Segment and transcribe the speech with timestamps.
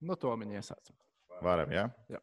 [0.00, 0.94] Nu, to viņi iesāca.
[1.44, 1.88] Varam, jā?
[2.12, 2.20] Jā.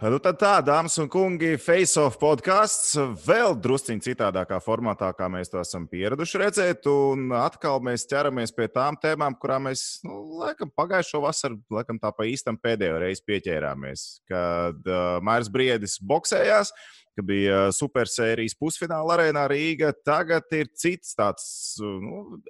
[0.00, 5.60] Nu, tad tā, dāmas un kungi, Face-Off podkāsts vēl drusciņā citādākā formātā, kā mēs to
[5.60, 6.88] esam pieraduši redzēt.
[6.88, 12.14] Un atkal mēs ķeramies pie tām tēmām, kurām mēs, nu, laikam, pagājušo vasaru, laikam, tā
[12.16, 14.06] pa īstam pēdējo reizi pieķērāmies.
[14.30, 16.72] Kad uh, Mairs Briedis boxējās,
[17.12, 19.92] ka bija supersērijas pusfināla arēnā Rīga.
[20.06, 21.44] Tagad ir cits tāds.
[21.76, 22.40] Nu,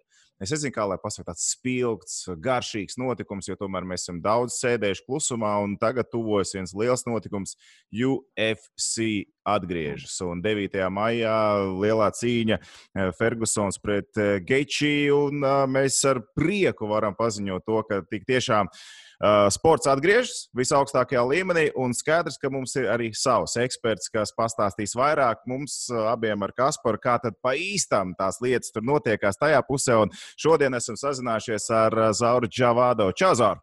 [0.41, 5.05] Es nezinu, kā lai pasakā, tāds spilgts, garšīgs notikums, jo tomēr mēs esam daudz sēdējuši
[5.05, 7.59] klusumā, un tagad tuvojas viens liels notikums.
[7.92, 10.15] UFC atgriežas.
[10.24, 10.80] Un 9.
[10.95, 11.37] maijā
[11.82, 17.84] lielā cīņa eh, Fergusons pret eh, Geičī, un eh, mēs ar prieku varam paziņot to,
[17.88, 19.09] ka tik tiešām Uh,
[19.52, 25.43] sports atgriežas visaugstākajā līmenī, un skaidrs, ka mums ir arī savs eksperts, kas pastāstīs vairāk
[25.51, 29.98] mums uh, abiem ar Kasparu, kā tad pa īstam tās lietas tur notiekās tajā pusē.
[30.06, 33.10] Un šodien esam sazinājušies ar uh, Zauru Čavādo.
[33.12, 33.60] Čau, Zaur!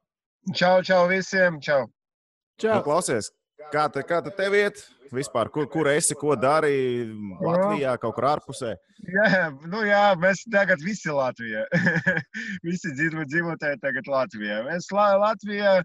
[0.54, 1.58] Čau, čau visiem!
[1.62, 1.88] Čau!
[2.62, 2.78] Čau!
[2.78, 3.32] Nu, klausies,
[3.72, 4.84] kā, te, kā te tev iet?
[5.14, 7.08] Vispār, kur, kur esi, ko dari
[7.40, 8.74] Latvijā, kaut kur ārpusē?
[9.08, 11.64] Jā, nu jā, mēs tagad visi Latvijā.
[12.68, 14.60] visi dzīvo, dzīvotāji tagad Latvijā.
[14.68, 15.78] Mēs Latvijā,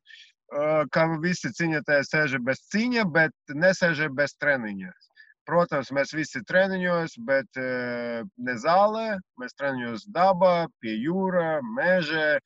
[0.93, 4.93] kā visi cīņotāji, sēž bez cīņa, bet nesēž bez treniņa.
[5.47, 9.17] Protams, mēs visi treniņos, bet ne zālē.
[9.43, 12.39] Mēs treniņos dabā, pie jūra, meža,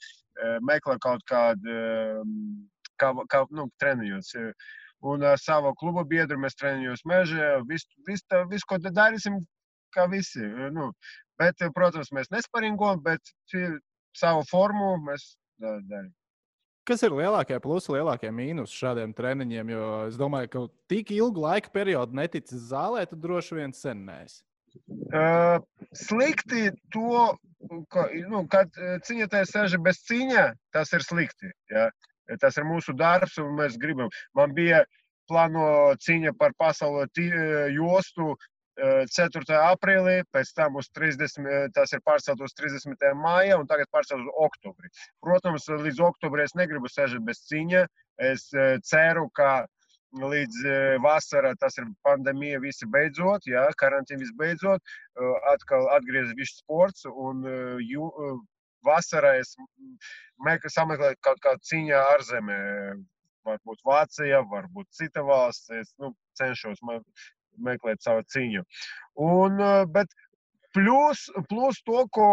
[0.65, 1.77] meklē kaut kādu,
[3.01, 4.35] kā, kā nu, treniņos
[5.05, 7.51] un ar savu klubu biedru mēs trenējāmies mežā.
[7.69, 9.41] Visu, visu, visu, ko darīsim,
[9.95, 10.45] kā visi.
[10.75, 10.91] Nu,
[11.41, 13.35] bet, protams, mēs nesparingojam, bet
[14.17, 16.13] savu formu mēs darām.
[16.87, 19.71] Kas ir lielākie plusi, lielākie mīnusi šādiem treniņiem?
[19.75, 20.61] Jo es domāju, ka
[20.93, 24.39] tik ilgu laika periodu neticis zālē, tad droši vien sen nēs.
[25.11, 25.59] Uh,
[25.97, 27.35] slikti to,
[27.91, 28.71] ka, nu, kad
[29.09, 30.45] cīņotājs sēž bez cīņa,
[30.77, 31.51] tas ir slikti.
[31.73, 31.89] Ja?
[32.43, 34.11] Tas ir mūsu darbs, un mēs gribam.
[34.35, 34.85] Man bija
[35.31, 37.11] plāno cīņa par pasaules
[37.75, 38.35] jostu
[38.77, 39.57] 4.
[39.57, 42.99] aprīlī, pēc tam uz 30, tas ir pārcelt uz 30.
[43.17, 44.91] maija un tagad pārcelt uz oktobri.
[45.25, 47.87] Protams, līdz oktobrim es negribu sēžot bez cīņa.
[48.21, 48.51] Es
[48.85, 49.65] ceru, ka
[50.17, 50.61] līdz
[51.05, 54.81] vasarai tas ir pandēmija, visi beidzot, jā, karantīna visbeidzot,
[55.53, 57.43] atkal atgriezīsies sports un
[57.81, 58.07] jū,
[58.87, 59.55] vasarā es
[60.75, 62.59] sameklēju kaut kādu cīņu ārzemē.
[63.47, 65.71] Varbūt Vācija, varbūt cita valsts.
[65.71, 66.81] Es nu, cenšos
[67.63, 68.65] meklēt savu cīņu.
[69.23, 69.61] Un,
[69.95, 70.11] bet
[70.75, 72.31] plus, plus to, ko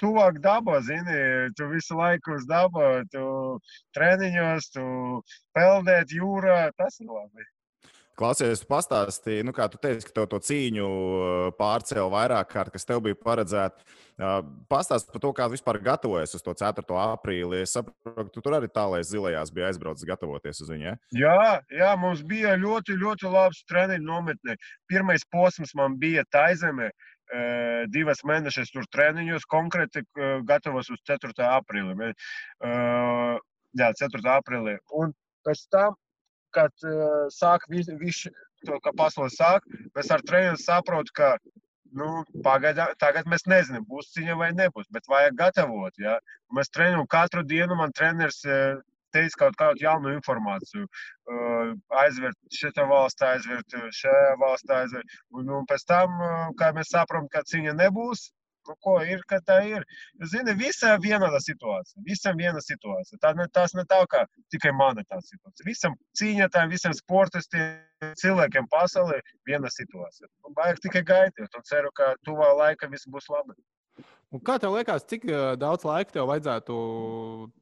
[0.00, 3.60] tuvāk dabā, zini, tu visu laiku uz dabu, tu
[3.94, 4.86] treniņos, tu
[5.52, 7.44] peldēt jūrā, tas ir labi.
[8.18, 10.86] Klausies, pastāstīji, nu, kā tu teici, ka tev to cīņu
[11.54, 13.84] pārcēla vairāk kārt, kas tev bija paredzēta.
[14.66, 16.82] Pastāstiet par to, kā vispār gatavojies uz to 4.
[17.04, 17.60] aprīli.
[17.62, 20.88] Es saprotu, tu tur arī tālēs zilajās bija aizbraucis gatavoties uz viņu.
[20.88, 20.94] Ja?
[21.14, 24.58] Jā, jā, mums bija ļoti, ļoti labs treniņu nometne.
[24.90, 26.90] Pirmais posms man bija Taizemē.
[27.94, 30.02] Divas mēnešus tur treniņos, konkrēti
[30.48, 31.30] gatavos uz 4.
[31.52, 32.10] aprīli.
[33.78, 34.26] Jā, 4.
[34.40, 34.78] aprīlī.
[34.98, 35.14] Un
[35.46, 35.94] pēc tam
[36.54, 38.32] kad uh, sāk visu, visu
[38.66, 39.66] to, ka pasaule sāk,
[39.96, 41.30] mēs ar treneru saprotam, ka
[41.98, 45.94] nu, pagaidām, tagad mēs nezinām, būs cīņa vai nebūs, bet vajag gatavot.
[46.02, 46.18] Ja?
[46.54, 48.80] Mēs trenējam katru dienu, man treneris uh,
[49.14, 50.88] teica kaut kādu jaunu informāciju.
[51.28, 51.72] Uh,
[52.02, 55.16] aizvērt šitā valstī, aizvērt šajā valstī, aizvērt.
[55.36, 56.18] Un, un pēc tam,
[56.60, 58.28] kad mēs saprotam, ka cīņa nebūs,
[58.68, 59.84] Nu, ko ir, ka tā ir?
[60.32, 62.02] Zini, visam vienāda situācija.
[62.06, 63.20] Visam viena situācija.
[63.22, 65.66] Tā, tās ne tā, ka tikai mana tā situācija.
[65.68, 67.80] Visam cīņotājiem, visam sportistiem,
[68.20, 70.28] cilvēkiem pasaulē viena situācija.
[70.44, 73.56] Nu, vajag tikai gaidīt un ceru, ka tuvā laika viss būs labi.
[74.28, 75.24] Un kā tev liekas, cik
[75.56, 76.74] daudz laika tev vajadzētu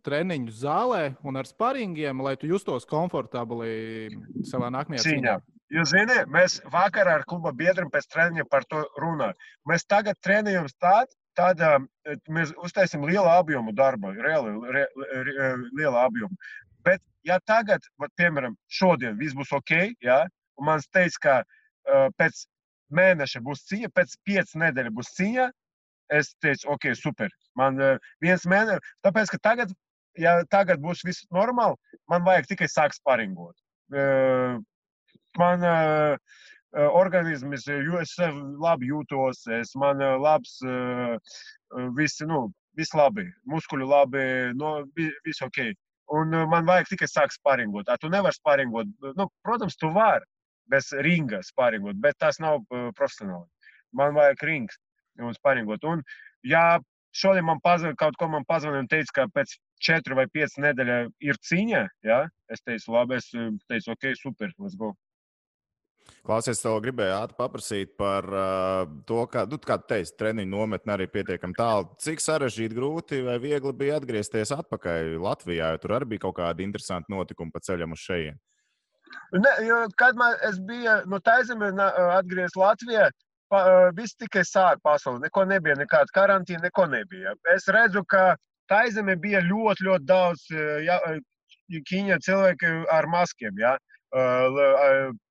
[0.07, 4.11] treniņu zālē un ar sparingiem, lai tu justos komfortabli
[4.51, 5.37] savā nākamajā cīņā?
[5.37, 5.37] cīņā?
[5.75, 9.35] Jūs zināt, mēs vakar ar kluba biedriem pēc treniņa par to runājam.
[9.67, 11.73] Mēs tagad trenējam tādu, tādā,
[12.31, 14.85] mēs uztaisām lielu apjomu darba, reāli re,
[15.27, 16.39] re, lielu apjomu.
[16.87, 17.83] Bet, ja tagad,
[18.15, 19.75] piemēram, šodien viss būs ok,
[20.07, 20.21] ja,
[20.57, 22.45] un man teica, ka uh, pēc
[22.95, 25.49] mēneša būs cīņa, pēc piecas nedēļas būs cīņa,
[26.15, 27.35] es teicu, ok, super.
[27.59, 29.75] Man uh, viens mēnesis, tāpēc, ka tagad,
[30.15, 31.75] ja tagad būs viss normāli,
[32.07, 33.59] man vajag tikai sākt sparingot.
[33.91, 34.63] Uh,
[35.41, 36.17] man uh,
[36.93, 38.15] organisms, jo es
[38.63, 41.17] labi jūtos, es man labs, uh,
[41.97, 42.47] visi, nu,
[42.77, 44.25] viss labi, muskuļi labi,
[44.61, 45.73] no, viss ok.
[46.17, 47.89] Un man vajag tikai sākt sparingot.
[47.91, 50.23] A, tu nevari sparingot, nu, protams, tu vari
[50.71, 53.47] bez ringa sparingot, bet tas nav profesionāli.
[53.97, 54.79] Man vajag rings
[55.19, 55.85] un sparingot.
[55.89, 56.03] Un,
[56.47, 56.79] ja
[57.17, 60.99] šodien man pazvanīja, kaut ko man pazvanīja un teica, ka pēc četru vai piecu nedēļu
[61.25, 61.83] ir cīņa.
[62.07, 62.21] Ja?
[62.53, 64.93] Es teicu, labi, es teicu, ok, super, let's go.
[66.27, 70.97] Klausies, tev gribēju ātri paprasīt par uh, to, kā, nu, kā tu teici, treniņu nometne
[70.97, 71.87] arī pietiekami tālu.
[72.03, 76.67] Cik sarežģīti, grūti vai viegli bija atgriezties atpakaļ Latvijā, jo tur arī bija kaut kādi
[76.67, 78.43] interesanti notikumi pa ceļam uz šejienes.
[79.33, 81.71] Ne, jo, kad man, es biju no Taizemē
[82.19, 83.07] atgriezies Latvijā,
[83.53, 83.63] pa,
[83.95, 85.23] viss tikai sāk pasauli.
[85.27, 87.35] Neko nebija, nekāda karantīna, neko nebija.
[87.55, 88.35] Es redzu, ka
[88.71, 90.47] Taizemē bija ļoti, ļoti daudz
[90.87, 90.99] ja,
[91.71, 93.55] Ķīņa cilvēku ar maskiem.
[93.59, 93.77] Ja.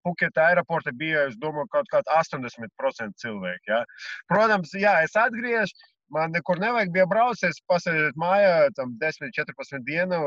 [0.06, 3.72] Puketa aeroporta bija, es domāju, kaut kāda 80% cilvēku.
[3.72, 3.84] Ja.
[4.28, 5.74] Protams, jā, es atgriežos.
[6.14, 10.20] Man nekur nevajag bija braukt, es pasēdēju mājā, tam 10, 14 dienu,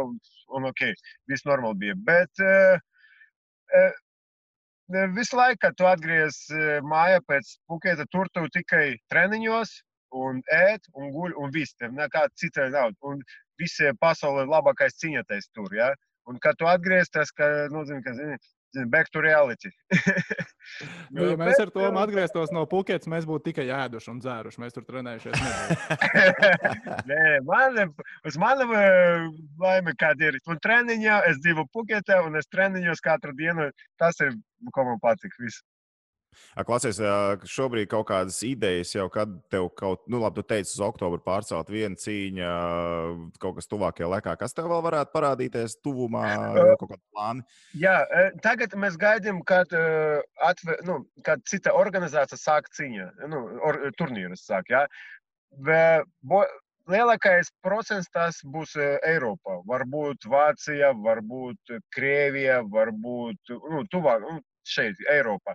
[0.50, 0.88] un, ok,
[1.30, 1.94] viss normāli bija.
[2.08, 2.80] Bet uh,
[3.78, 3.92] uh,
[5.14, 9.76] visu laiku, kad tu atgriezies mājā pēc Puketa, tur tu tikai treniņos,
[10.16, 11.76] un ēt, un guļ, un viss.
[11.78, 12.92] Tev nekāda cita nav.
[13.04, 13.20] Un
[13.60, 15.74] visi pasaulē labākais cīņoties tur.
[15.76, 15.92] Ja?
[16.28, 17.32] Un, kad tu atgriezies, tas
[17.72, 18.36] nozīmē, ka zini,
[18.92, 19.70] back to reality.
[21.14, 24.60] nu, ja mēs ar to atgrieztos no Puketas, mēs būtu tikai ēduši un dzēruši.
[24.62, 25.40] Mēs tur trenējušies.
[27.08, 27.94] Nē, man,
[28.28, 28.68] uz mani
[29.62, 30.40] laime, kāda ir.
[30.50, 33.70] Un treniņā es dzīvoju Puketā, un es treniņos katru dienu.
[34.00, 34.36] Tas ir,
[34.74, 35.32] ko man patīk.
[35.40, 35.64] Viss.
[36.66, 36.98] Klausies,
[37.48, 41.70] šobrīd kaut kādas idejas jau, kad tev kaut, nu, labi, tu teici, uz oktobru pārcelt
[41.70, 42.48] vienu cīņu,
[43.42, 44.36] kaut kas tuvākajā laikā.
[44.40, 46.24] Kas tev vēl varētu parādīties tuvumā,
[46.80, 47.58] kaut kāda plāna?
[47.78, 47.98] Jā,
[48.44, 49.74] tagad mēs gaidām, kad,
[50.50, 54.86] atve, nu, kad cita organizācija sāk cīņu, nu, or, turnīrus sāk, jā.
[56.26, 56.42] Bo,
[56.88, 58.74] lielākais procents tas būs
[59.06, 59.60] Eiropā.
[59.68, 65.54] Varbūt Vācija, varbūt Krievija, varbūt nu, tuvāk, nu, šeit, Eiropā.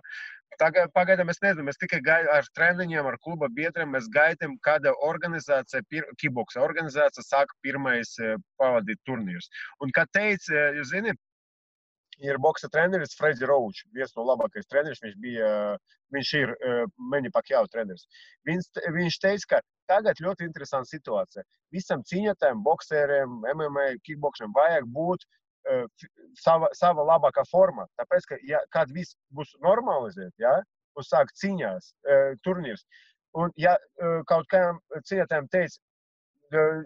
[0.60, 3.92] Tagad, pagaidām es nezinu, mēs tikai gaidām ar treniņiem, ar kluba biedriem.
[3.94, 5.82] Mēs gaidām, kāda organizācija,
[6.22, 8.14] kiboksa organizācija sāk pirmais
[8.60, 9.50] pavadīt turnīrus.
[9.82, 11.20] Un, kā teica, jūs zināt,
[12.22, 15.00] ir boxa treneris Freddy Roach, viens no labākajiem treneriem.
[15.02, 15.50] Viņš, bija,
[16.14, 18.06] viņš ir uh, Meni Pakjau treneris.
[18.48, 21.44] Viņš, viņš teica, ka tagad ļoti interesanta situācija.
[21.74, 25.26] Visam cīņotājiem, boxeriem, MMA, kickboxeriem vajag būt
[26.40, 27.86] sava, sava labākā forma.
[28.00, 30.58] Tāpēc, ka, ja, kad viss būs normalizēts, ja,
[30.98, 31.90] un sāk cīņās,
[32.46, 32.84] turnīrs,
[33.40, 33.74] un ja
[34.30, 34.78] kaut kādam
[35.08, 35.80] cīņotājam teica,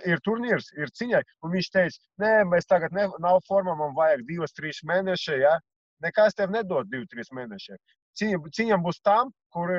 [0.08, 4.24] ir turnīrs, ir cīņai, un viņš teica, nē, mēs tagad ne, nav formā, man vajag
[4.30, 5.58] divas, trīs mēnešus, ja,
[6.04, 7.76] nekas tev nedod divas, trīs mēnešus
[8.20, 9.72] cīņa, cīņam būs tam, kur,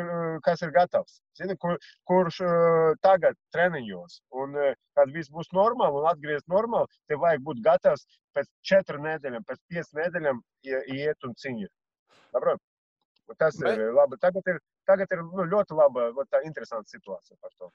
[0.45, 1.19] kas ir gatavs.
[1.37, 1.75] Zini, kur,
[2.09, 4.21] kurš uh, tagad treniņos.
[4.41, 8.07] Un, uh, kad viss būs normāli un atgriezt normāli, tev vajag būt gatavs
[8.37, 10.41] pēc četru nedēļām, pēc piecām nedēļām
[10.97, 11.69] iet un cīņa.
[12.33, 12.65] Saprot?
[13.37, 14.17] Tas ir labi.
[14.21, 14.57] Tagad ir,
[14.89, 17.69] tagad ir nu, ļoti laba, tā interesanta situācija par to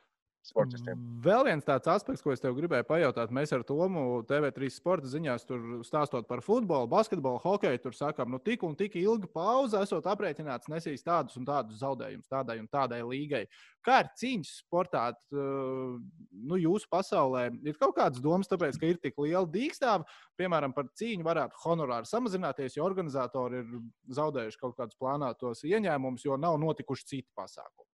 [0.49, 1.01] sportistiem.
[1.25, 5.47] Vēl viens tāds aspekts, ko es tev gribēju pajautāt, mēs ar Tomu TV3 sporta ziņās
[5.49, 10.09] tur stāstot par futbolu, basketbolu, hokeju, tur sakām, nu tik un tik ilga pauze esot
[10.13, 13.45] aprēķināts nesīs tādus un tādus zaudējumus tādai un tādai līgai.
[13.85, 17.47] Kā ir cīņas sportā, nu, jūsu pasaulē?
[17.69, 20.09] Ir kaut kādas domas, tāpēc, ka ir tik liela dīkstāva,
[20.41, 23.75] piemēram, par cīņu varētu honorāri samazināties, jo organizatori ir
[24.17, 27.91] zaudējuši kaut kādus plānotos ieņēmumus, jo nav notikuši citi pasākumi.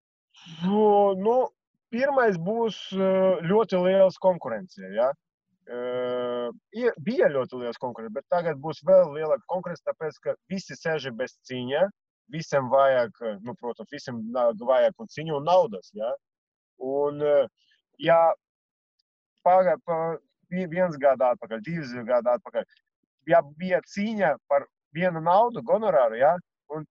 [0.64, 1.34] Nu, nu,
[1.92, 2.78] pirmais būs
[3.46, 4.82] ļoti liels konkurence.
[4.94, 5.10] Ja?
[7.06, 11.36] Bija ļoti liels konkurence, bet tagad būs vēl lielāka konkurence, tāpēc ka visi sēž bez
[11.48, 11.88] cīņa.
[12.30, 14.20] Visam vajag, nu, protams, visam
[14.62, 15.90] vajag un cīņu un naudas.
[15.98, 16.12] Ja?
[16.78, 17.18] Un,
[17.98, 18.20] ja
[19.42, 19.96] paga, pa,
[20.50, 22.64] viens gada atpakaļ, divas gada atpakaļ,
[23.30, 26.36] ja bija cīņa par vienu naudu, honorāru, ja?
[26.70, 26.86] un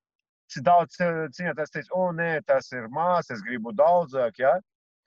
[0.65, 4.57] daudz cīņotājs teica, o, nē, tas ir maz, es gribu daudzāk, ja?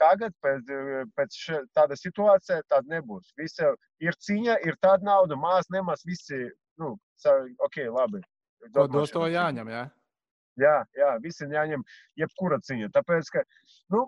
[0.03, 0.71] Tagad, pēc,
[1.17, 1.39] pēc
[1.77, 3.33] tāda situācija, tāda nebūs.
[3.39, 3.67] Visi
[4.03, 6.45] ir cīņa, ir tāda nauda, maz, nemaz, visi,
[6.83, 6.95] nu,
[7.67, 8.23] ok, labi.
[8.75, 9.85] Ko dos to jāņem, jā?
[10.61, 11.85] Jā, jā, visi jāņem
[12.21, 12.91] jebkura cīņa.
[12.97, 13.45] Tāpēc, ka,
[13.95, 14.05] nu,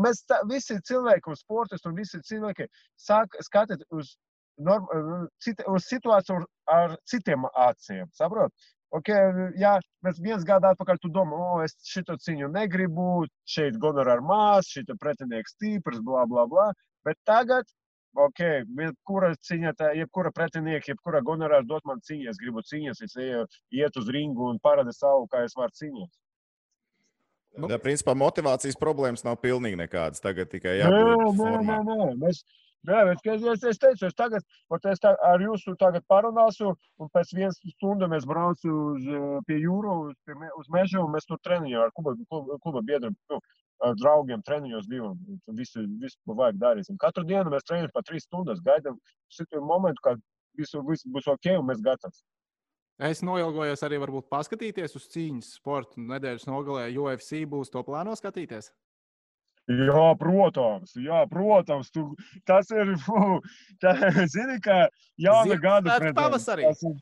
[0.00, 2.68] mēs tā, visi cilvēki, un sportisti, un visi cilvēki
[3.08, 4.14] sāk skatīt uz,
[4.56, 4.86] norm,
[5.42, 8.08] cita, uz situāciju ar citiem acīm.
[8.16, 8.54] Saprot?
[8.94, 9.74] Okay, ja
[10.06, 14.92] mēs viens gadu atpakaļ tu domā, o, es šito cīņu negribu, šeit gonorārs maz, šeit
[15.02, 16.68] pretinieks stiprs, bla, bla, bla.
[17.04, 17.66] Bet tagad,
[18.14, 18.42] ok,
[18.78, 23.42] jebkura cīņa, tā, jebkura pretinieka, jebkura gonorārs dot man cīņu, es gribu cīņas, es eju,
[23.74, 26.22] iet uz ringu un parādu savu, kā es varu cīnīties.
[27.56, 30.20] Nu, principā motivācijas problēmas nav pilnīgi nekādas.
[30.20, 31.38] Tagad tikai jābūt.
[31.38, 32.08] Nē, nē, nē, nē.
[32.20, 32.42] Mēs,
[32.86, 34.44] Jā, es, es, es teicu, es tagad
[34.92, 35.42] es tā, ar
[35.80, 39.08] tagad parunāšu, un pēc vienas stundas mēs braucam uz,
[39.48, 43.16] pie jūras, uz, uz meža, un mēs tur treniņojam ar kluba, kluba, kluba biedriem.
[43.32, 43.40] Nu,
[43.84, 45.18] ar draugiem treniņos divam.
[45.58, 46.88] Visu, visu, ko vajag darīt.
[46.92, 48.96] Un katru dienu mēs treniņojam pa trīs stundas, gaidām
[49.34, 50.22] šo momentu, kad
[50.56, 52.22] visu, visu būs ok un mēs gatavi.
[52.96, 56.00] Es noilgojos arī varbūt paskatīties uz cīņas sportu.
[56.00, 58.70] Nedēļas nogalē UFC būs to plāno skatīties.
[59.66, 62.12] Jā, protams, jā, protams tu,
[62.46, 62.94] tas ir.
[63.02, 63.40] Fu,
[63.82, 63.96] tā,
[64.30, 64.86] zini, ka
[65.18, 66.68] jauna gada pavasarī.
[66.70, 66.94] Tas ir,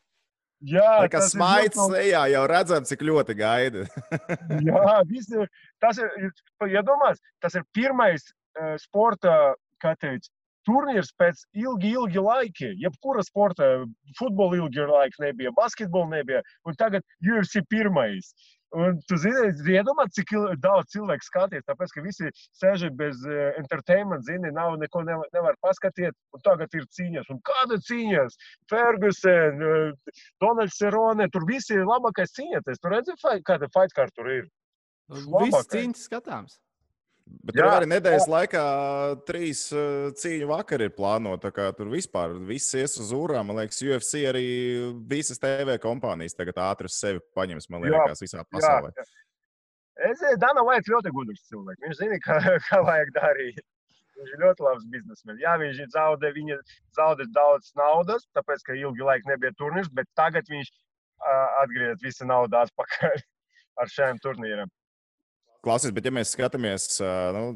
[0.73, 3.85] jā, Tā kā smaids sejā jau redzam, cik ļoti gaida.
[4.69, 5.45] jā, visi,
[5.83, 6.31] tas ir,
[6.71, 8.25] ja domās, tas ir pirmais
[8.57, 9.53] uh, sporta,
[9.83, 10.31] kā teikt,
[10.65, 12.71] turnīrs pēc ilgi, ilgi laiki.
[12.81, 13.85] Jebkura sporta,
[14.17, 18.33] futbola ilgi laika nebija, basketbola nebija, un tagad UFC pirmais.
[18.75, 24.25] Un tu zini, iedomā, cik daudz cilvēku skaties, tāpēc, ka visi sēž bez uh, entertainment,
[24.27, 27.29] zini, nav neko nevar, nevar paskatīt, un tagad ir cīņas.
[27.31, 28.35] Un kāda cīņas?
[28.71, 32.83] Ferguson, uh, Donalds Cerone, tur visi ir labākais cīņoties.
[32.83, 33.15] Tu redzi,
[33.47, 34.45] kāda fight card tur ir?
[35.07, 36.59] Viss cīņas skatāms.
[37.25, 38.63] Bet tur arī nedēļas laikā
[39.25, 41.49] trīs uh, cīņu vakari ir plānoti.
[41.77, 43.49] Tur vispār viss ies uz ūrām.
[43.49, 44.45] Man liekas, UFC arī
[45.09, 47.69] visas TV kompānijas tagad ātri sevi paņems.
[47.73, 48.93] Man liekas, jā, visā pasaulē.
[48.93, 49.25] Jā, jā.
[50.05, 51.81] Es zinu, Dana vajag ļoti gudrs cilvēks.
[51.85, 53.61] Viņš zina, kā, kā vajag darīt.
[54.15, 55.43] Viņš ir ļoti labs biznesmenis.
[55.43, 56.57] Jā, viņš zaudē, viņa
[56.95, 62.27] zaudē daudz naudas, tāpēc, ka ilgi laika nebija turnīrs, bet tagad viņš uh, atgriež visu
[62.27, 63.17] naudu atpakaļ
[63.81, 64.71] ar šiem turnīriem.
[65.65, 66.83] Klausies, bet ja mēs skatāmies,
[67.33, 67.55] nu,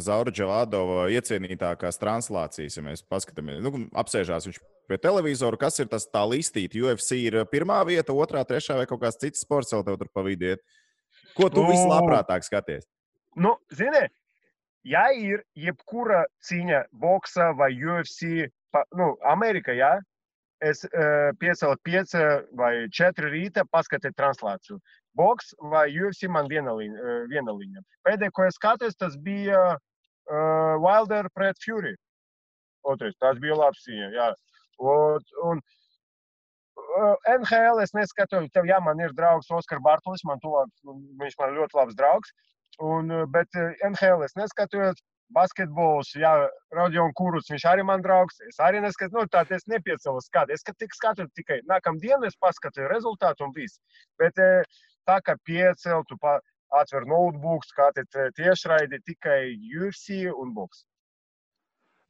[0.00, 6.08] Zaura Džavādova iecienītākās translācijas, ja mēs paskatāmies, nu, apsēžās viņš pie televizora, kas ir tas
[6.08, 6.80] tā listīta.
[6.80, 10.64] UFC ir pirmā vieta, otrā, trešā vai kaut kāds cits sports vēl tur pavīdiet.
[11.36, 12.88] Ko tu nu, vislabprātāk skaties?
[13.36, 14.06] Nu, zini,
[14.88, 19.98] ja ir jebkura cīņa, boxa vai UFC, pa, nu, Amerikā, jā,
[20.62, 22.22] es uh, piecēlu pieci
[22.58, 24.78] vai četri rīta, paskatīt translāciju
[25.14, 27.82] boks vai UFC man viena, eh, līnija.
[28.06, 31.94] Pēdējais, ko es skatos, tas bija uh, Wilder pret Fury.
[32.82, 34.32] Otrais, tas bija labs cīņa.
[34.82, 40.72] Un, un uh, NHL es neskatos, tev, jā, man ir draugs Oskar Bartlis, man tuvāk,
[41.20, 42.32] viņš man ļoti labs draugs.
[42.80, 43.52] Un, bet
[43.84, 45.02] NHL es neskatos,
[45.34, 46.32] basketbols, jā,
[46.76, 48.38] Rodions Kurus, viņš arī man draugs.
[48.48, 50.54] Es arī neskatos, nu, tā es nepiecēlu skatu.
[50.54, 53.80] Es tik skatu tikai nākamā diena, es paskatu rezultātu un viss.
[54.20, 56.18] Bet tā kā pieceltu,
[56.72, 59.42] atver notebook, skatīt tiešraidi tikai
[59.76, 60.86] UFC un boks.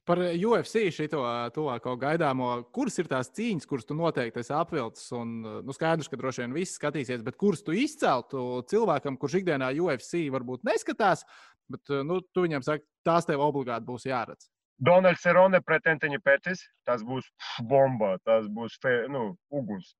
[0.02, 1.21] Par UFC šito
[1.55, 5.05] tuvāko gaidāmo, kuras ir tās cīņas, kuras tu noteikti esi apvilcis?
[5.14, 9.71] Un, nu, skaidrs, ka droši vien viss skatīsies, bet kuras tu izceltu cilvēkam, kurš ikdienā
[9.79, 11.23] UFC varbūt neskatās,
[11.71, 14.49] bet nu, tu viņam saki, tās tev obligāti būs jāredz.
[14.83, 17.28] Donalds Cerone pret Antoni Pētis, tas būs
[17.69, 18.81] bomba, tas būs
[19.12, 19.95] nu, uguns.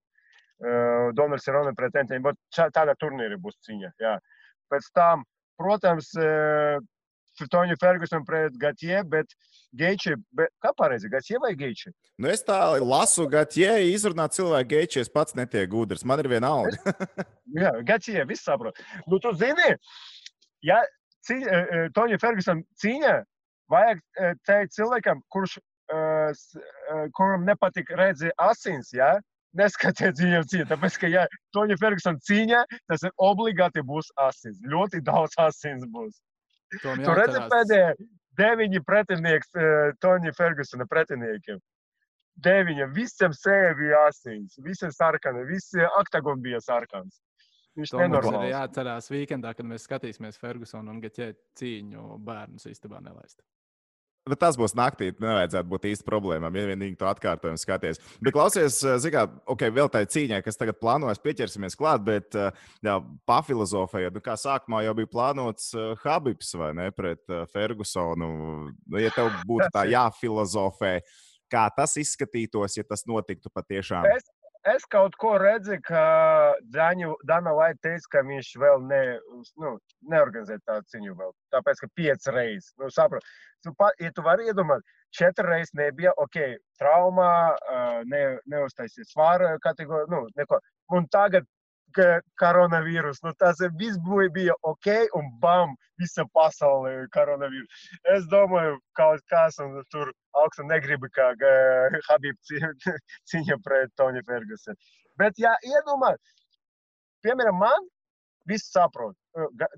[0.63, 3.91] Eh, Donalds ir Rona pretendenti, bet tāda turnīra būs cīņa.
[3.99, 4.17] Jā.
[4.71, 5.25] Pēc tam,
[5.59, 6.79] protams, eh,
[7.43, 9.27] Toņu Fergusonu pret Gatie, bet
[9.75, 11.91] Geiči, bet kā pareizi, Gatie vai Geiči?
[12.21, 16.53] Nu, es tā lasu Gatie, izrunāt cilvēku Geiči, es pats netieku gudrs, man ir viena
[16.53, 16.95] alga.
[17.63, 18.79] jā, Gatie, viss saprot.
[19.09, 19.75] Nu, tu zini,
[20.63, 20.79] ja
[21.29, 23.19] cī, eh, Toņu Fergusonu cīņa,
[23.73, 24.01] vajag
[24.45, 25.59] teikt cilvēkam, kurš,
[27.17, 29.15] kuram nepatīk redzi asins, ja?
[29.59, 30.67] neskatiet viņam cīņu.
[30.71, 31.25] Tāpēc, ka, ja
[31.57, 34.61] Toņa Fergusona cīņā, tas ir obligāti būs asins.
[34.69, 36.21] Ļoti daudz asins būs.
[36.81, 38.09] Tur redzat, pēdējie
[38.41, 41.61] deviņi pretinieks uh, Toņa Fergusona pretiniekiem.
[42.43, 47.21] Deviņi, visam sēja bija asins, visi sarkani, visi oktagon bija sarkans.
[47.79, 48.45] Viņš nenormāls.
[48.45, 53.41] Ir jāatcerās weekendā, kad mēs skatīsimies Fergusonu un Gaķē cīņu bērnus istabā nelaist.
[54.29, 55.09] Bet tas būs naktī.
[55.19, 57.99] Nevajadzētu būt īsti problēmām, ja vienīgi to atkārtojumu skaties.
[58.23, 62.39] Bet, klausies, zigā, ok, vēl tā cīņā, kas tagad plānojas, pieķersimies klāt, bet
[62.87, 62.95] jā,
[63.27, 68.31] pafilozofējot, nu, kā sākumā jau bija plānots uh, Habibs vai ne pret Fergusonu.
[68.87, 70.95] Nu, ja tev būtu tā jāfilozofē,
[71.51, 74.07] kā tas izskatītos, ja tas notiktu patiešām?
[74.13, 74.31] Es,
[74.71, 76.03] es kaut ko redzu, ka
[76.75, 79.01] Daņu, Dana Vaita teica, ka viņš vēl ne,
[79.61, 79.75] nu,
[80.13, 81.33] neorganizē tādu ciņu vēl.
[81.55, 83.27] Tāpēc, ka pieci reizes, nu, saprot,
[83.65, 86.39] tu, pa, ja tu vari iedomāt, četri reizes nebija, ok,
[86.81, 87.33] traumā,
[88.11, 90.61] ne, neuztaisīja svāra kategoriju, nu, neko.
[90.93, 91.47] Un tagad
[92.41, 93.23] koronavīrus.
[93.25, 94.01] Nu, tas viss
[94.35, 97.87] bija ok, un bam, visa pasaule ir koronavīrus.
[98.17, 99.59] Es domāju, kaut kas
[99.91, 101.33] tur augstu negribu, kā
[102.09, 102.37] Habib
[103.31, 104.77] cīņa pret Toni Fergusonu.
[105.21, 106.15] Bet, ja iedomā,
[107.25, 107.91] piemēram, man
[108.49, 109.17] viss saprot.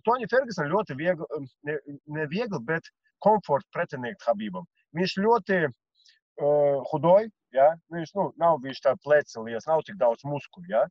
[0.06, 1.78] Toni Ferguson ļoti viegli, ne,
[2.16, 2.88] ne viegli, bet
[3.24, 4.66] komforta pretinieks Habibam.
[4.96, 7.70] Viņš ļoti uh, hudoj, ja?
[7.94, 10.70] viņš nu, nav viņš tā plecelies, nav tik daudz muskuļu.
[10.72, 10.84] Ja?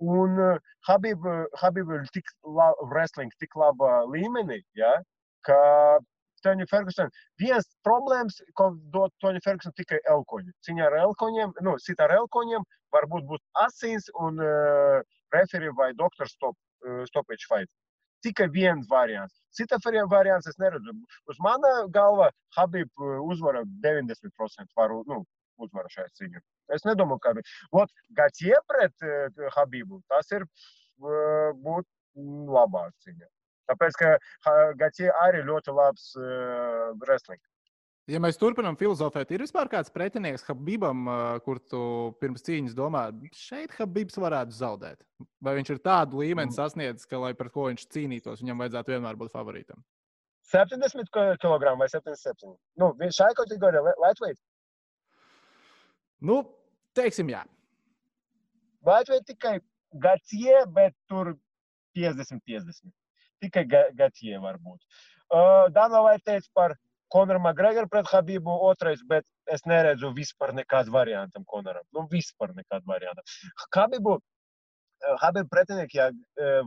[0.00, 1.26] Un uh, Habib,
[1.60, 4.94] Habib ir tik labi, wrestling, tik labā līmenī, ja,
[5.44, 5.58] ka
[6.44, 7.12] Toņa Fergusona.
[7.40, 10.54] Viens problēmas, ko dod Toņa Fergusona tikai elkoņi.
[10.66, 12.64] Ciņā ar elkoņiem, nu, sit ar elkoņiem,
[12.96, 15.00] varbūt būs asins un uh,
[15.36, 17.68] referī vai doktors stop, uh, stoppage fight.
[18.24, 19.36] Tikai viens variants.
[19.56, 19.78] Cita
[20.08, 20.92] variants es neredzu.
[21.28, 25.24] Uz mana galva Habib uzvara 90% varu, nu,
[25.60, 26.42] uzvara šajā cīņā.
[26.76, 27.34] Es nedomāju, ka
[27.82, 31.86] Ot, Gatie pret uh, Habibu tas ir uh, būt
[32.56, 33.30] labāk cīņa.
[33.70, 37.42] Tāpēc, ka Gatie arī ļoti labs uh, wrestling.
[38.10, 41.04] Ja mēs turpinām filozofēt, ir vispār kāds pretinieks Habibam,
[41.44, 41.80] kur tu
[42.18, 43.04] pirms cīņas domā,
[43.36, 45.04] šeit Habibs varētu zaudēt?
[45.44, 46.56] Vai viņš ir tādu līmeni mm.
[46.56, 49.84] sasniedzis, ka, lai par ko viņš cīnītos, viņam vajadzētu vienmēr būt favorītam?
[50.50, 52.56] 70 kg vai 77?
[52.82, 54.40] Nu, šai kategorijai lightweight?
[56.20, 56.42] Nu,
[56.96, 57.44] teiksim, jā.
[58.86, 59.58] Lightweight tikai
[60.00, 61.34] Gatie, bet tur
[61.96, 62.92] 50-50.
[63.40, 63.64] Tikai
[63.96, 64.80] Gatie var būt.
[65.30, 66.76] Uh, Dana vai teica par
[67.10, 71.86] Konoru Makgregoru pret Habibu otrais, bet es neredzu vispār nekādu variantu Konoram.
[71.96, 73.24] Nu, vispār nekādu variantu.
[73.74, 74.18] Habibu,
[75.22, 76.10] Habibu pretiniekiem ja,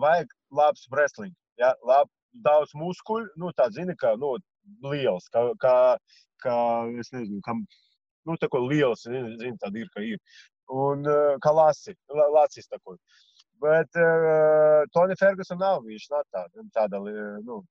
[0.01, 1.35] vajag labs wrestling.
[1.61, 4.33] Ja, lab, daudz muskuļu, nu, tā zini, ka, nu,
[4.89, 5.75] liels, kā, kā,
[6.43, 6.57] kā
[6.99, 7.63] es nezinu, kam,
[8.27, 10.19] nu, tā kā liels, zini, tāda ir, ka ir.
[10.73, 11.03] Un
[11.43, 11.95] kā lasi,
[12.37, 12.95] lacis tā kā.
[13.63, 16.99] Bet uh, Tony Ferguson nav, viņš nav tāda, tāda
[17.45, 17.61] nu,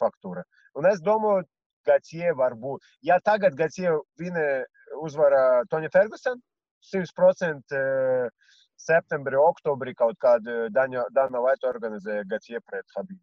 [0.00, 0.44] faktūra.
[0.78, 1.48] Un es domāju,
[1.86, 2.84] Gatie var būt.
[3.02, 4.46] Ja tagad Gatie vinē
[5.02, 6.38] uzvara Tony Ferguson,
[6.92, 7.74] 100%
[8.78, 13.22] septembrī, oktobrī kaut kāda Dana Vaita organizēja Gatie pret Habibu.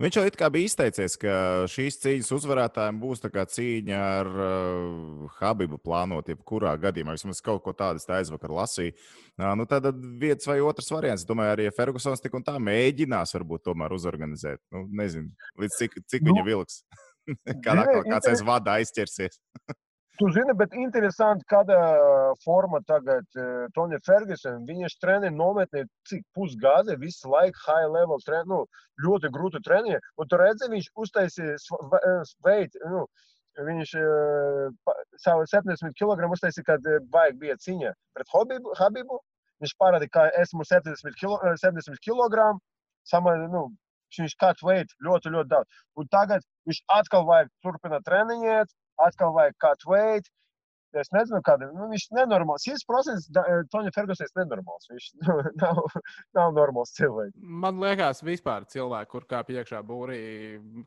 [0.00, 1.32] Viņš jau kā bija izteicies, ka
[1.68, 3.20] šīs cīņas uzvarētājiem būs
[3.52, 7.18] cīņa ar uh, Habibu plānot, jebkurā gadījumā.
[7.18, 8.94] Vismaz kaut ko tādu aizvakar lasīju.
[9.36, 9.90] Uh, nu, tad
[10.22, 11.26] viens vai otrs variants.
[11.28, 14.62] Domāju, arī Fergusons tik un tā mēģinās varbūt tomēr uzorganizēt.
[14.72, 16.80] Nu, nezinu, līdz cik, cik nu, viņa vilks.
[17.66, 19.36] Kādā kāds aiz vada aizķersies.
[20.20, 21.76] Tu zini, bet interesanti, kāda
[22.44, 24.58] forma tagad uh, Tonija Fergusona.
[24.68, 28.58] Viņš trenē nometnē cik pusgadi, visu laiku high level trenē, nu,
[29.00, 29.96] ļoti grūti trenē.
[30.20, 31.54] Un tu redzi, viņš uztaisīja
[32.44, 33.06] veidu, nu,
[33.70, 34.92] viņš uh,
[35.24, 38.76] savu 70 kg uztaisīja, kad uh, vajag bija cīņa pret Habibu.
[38.82, 39.22] Habibu.
[39.64, 42.50] Viņš parādīja, ka esmu 70 kg, 70 kg
[43.08, 43.70] sama, nu,
[44.18, 45.82] viņš katru veidu ļoti, ļoti daudz.
[45.96, 50.32] Un tagad viņš atkal vajag turpināt treniņot atkal vajag kādu veidu.
[50.98, 52.64] Es nezinu, kāda nu, viņš ir nenormāls.
[52.66, 54.88] 100% Toņa Fergusons ir nenormāls.
[54.90, 55.06] Viņš
[55.62, 55.78] nav,
[56.34, 57.36] nav normāls cilvēks.
[57.62, 60.22] Man liekas, vispār cilvēki, kur kāpj iekšā būrī,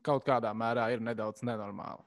[0.04, 2.04] kaut kādā mērā ir nedaudz nenormāli.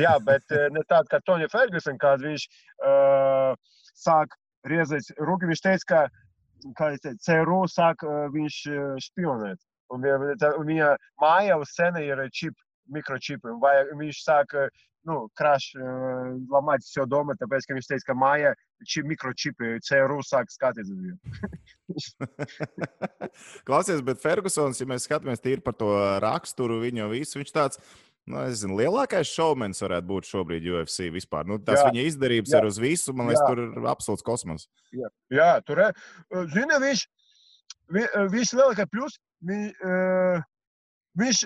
[0.00, 3.52] Jā, bet ne tāda kā Toņa Fergusons, kad viņš uh,
[4.00, 4.32] sāk
[4.64, 5.52] riezēt rūkļus.
[5.52, 8.60] Viņš teica, ka kā teicu, CRU sāk uh, viņš
[9.10, 9.60] špionēt.
[9.92, 12.56] Un viņa, viņa māja uz sena ir čip,
[12.89, 13.55] mikročipi.
[13.61, 14.55] Vai viņš sāk
[15.07, 18.51] nu, krāšņi uh, ламать все дома, tāpēc, ka viņš teica, ka mājā
[18.87, 22.11] šī mikročipi CRU sāk skatīties.
[23.67, 25.91] Klausies, bet Fergusons, ja mēs skatāmies tīri par to
[26.23, 27.81] raksturu, viņu visu, viņš tāds.
[28.29, 31.47] Nu, es zinu, lielākais šovmenis varētu būt šobrīd UFC vispār.
[31.49, 33.47] Nu, tas jā, viņa izdarības jā, ir uz visu, man liekas, jā.
[33.49, 34.67] tur ir absolūts kosmos.
[34.93, 36.03] Jā, jā tur ir.
[36.53, 37.05] Zini, viņš,
[37.95, 38.03] vi,
[38.35, 39.17] viņš lielākais plus,
[39.49, 40.45] vi, uh,
[41.20, 41.42] viņš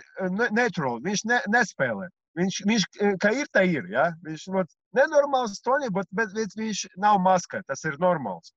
[0.56, 2.08] netrol, viņš ne, nespēlē.
[2.38, 2.84] Viņš, viņš
[3.22, 3.88] kā ir, tā ir.
[3.90, 4.10] Ja?
[4.26, 7.64] Viņš ir nenormāls Toņi, bet, bet, bet viņš nav maska.
[7.66, 8.52] Tas ir normāls.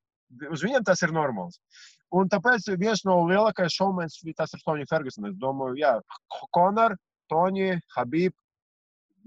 [0.52, 1.58] Uz viņiem tas ir normāls.
[2.16, 5.30] Un tāpēc viens no lielākajiem šovmenis tas ir Toņi Ferguson.
[5.32, 5.96] Es domāju, jā,
[6.56, 6.98] Konor,
[7.32, 8.36] Toņi, Habib,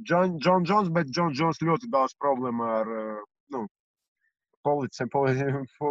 [0.07, 2.90] John, John Jones, bet John Jones ļoti daudz problēmu ar
[3.55, 3.66] nu,
[4.66, 5.11] policiju.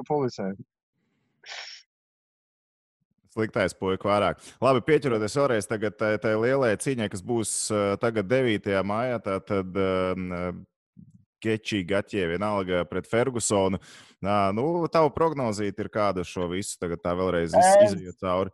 [0.08, 0.50] Polici,
[3.34, 4.44] Sliktais puika vairāk.
[4.62, 7.54] Labi, pieķeroties vēlreiz tagad tai, lielajai cīņai, kas būs
[8.04, 8.70] tagad 9.
[8.86, 9.50] maijā, tad
[9.82, 10.54] uh,
[11.44, 13.80] Kečī, Gaķie, vienalga pret Fergusonu.
[14.24, 18.54] Nu, tavu prognozīt ir kāda šo visu tagad tā vēlreiz izjūt cauri?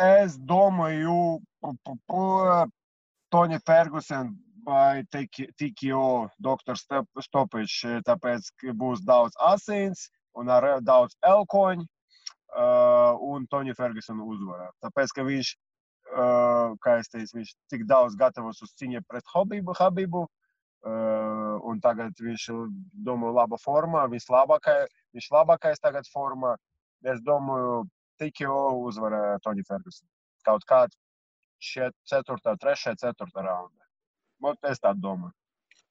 [0.00, 1.40] Es domāju,
[3.30, 4.30] Toņa Fergusona
[4.66, 6.84] vai TKO doktors
[7.24, 11.86] Stopičs, tāpēc, būs daudz asins un ar daudz elkoņu
[12.56, 14.70] uh, un Toņa Fergusona uzvarā.
[14.84, 15.52] Tāpēc, ka viņš,
[16.10, 21.80] uh, kā es teicu, viņš tik daudz gatavs uz cīņu pret Habibu, Habibu uh, un
[21.84, 22.48] tagad viņš,
[23.06, 26.56] domāju, laba formā, vislabākais, viņš labākais tagad formā.
[27.00, 27.86] Es domāju,
[28.20, 30.10] TKO uzvarā Toņa Fergusona.
[30.44, 30.96] Kaut kādā
[31.60, 33.86] 4, 3, 4 raundā.
[34.68, 35.39] Es tā domāju.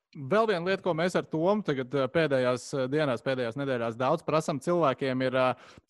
[0.09, 5.21] Vēl viena lieta, ko mēs ar Tomu tagad pēdējās dienās, pēdējās nedēļās daudz prasām cilvēkiem,
[5.27, 5.37] ir,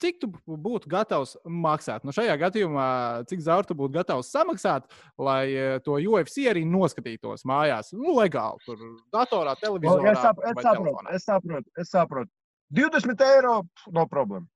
[0.04, 2.04] cik tu būtu gatavs maksāt.
[2.04, 2.88] Nu, šajā gadījumā,
[3.32, 7.94] cik zaudēt tu būtu gatavs samaksāt, lai to UFC arī noskatītos mājās.
[7.96, 8.84] Nu, legāli, tur
[9.16, 10.12] datorā, televizorā.
[10.12, 12.34] Es, sap, es, saprotu, es saprotu, es saprotu.
[12.76, 13.56] 20 eiro
[13.96, 14.48] nav problēma.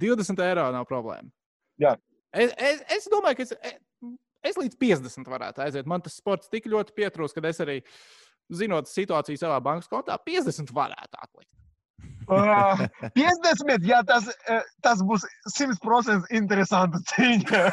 [0.00, 1.28] 20 eiro nav problēma.
[1.76, 1.92] Jā.
[2.32, 3.78] Es, es, es domāju, ka es,
[4.48, 5.86] es līdz 50 varētu aiziet.
[5.86, 7.82] Man tas sports tik ļoti pietrūks, ka es arī.
[7.84, 11.50] Uh, zinot situāciju savā bankas kontā, 50 varētu atlikt.
[12.24, 12.80] Uh,
[13.16, 14.28] 50, jā, tas,
[14.84, 17.64] tas būs 100% interesanta cīņa.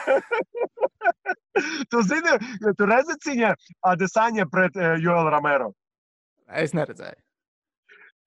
[1.91, 2.36] tu zini,
[2.75, 3.53] tu redzi cīņu
[3.88, 5.71] Adesanya pret uh, Joelu Romero.
[6.51, 7.19] Es neredzēju.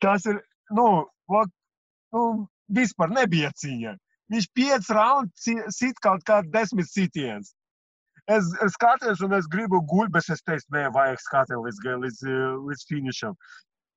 [0.00, 0.40] Tas ir,
[0.72, 1.44] nu, va,
[2.16, 2.24] nu
[2.72, 3.94] vispār nebija cīņa.
[4.32, 7.52] Viņš 5 raundus sit kaut kādā desmit sitiens
[8.30, 12.24] es, es skatos, un es gribu guļ, bet es teicu, nē, vajag skatīties līdz, līdz,
[12.70, 13.38] līdz finišam.